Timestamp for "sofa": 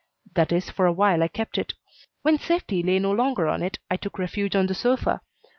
4.73-5.21